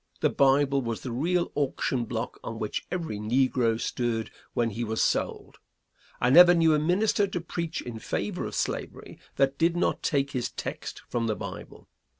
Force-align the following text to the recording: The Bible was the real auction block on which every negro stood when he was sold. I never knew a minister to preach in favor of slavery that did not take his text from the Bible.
The 0.21 0.31
Bible 0.31 0.81
was 0.81 1.01
the 1.01 1.11
real 1.11 1.51
auction 1.53 2.05
block 2.05 2.39
on 2.43 2.57
which 2.57 2.87
every 2.91 3.19
negro 3.19 3.79
stood 3.79 4.31
when 4.55 4.71
he 4.71 4.83
was 4.83 4.99
sold. 5.03 5.59
I 6.19 6.31
never 6.31 6.55
knew 6.55 6.73
a 6.73 6.79
minister 6.79 7.27
to 7.27 7.39
preach 7.39 7.81
in 7.83 7.99
favor 7.99 8.47
of 8.47 8.55
slavery 8.55 9.19
that 9.35 9.59
did 9.59 9.77
not 9.77 10.01
take 10.01 10.31
his 10.31 10.49
text 10.49 11.03
from 11.07 11.27
the 11.27 11.35
Bible. 11.35 11.87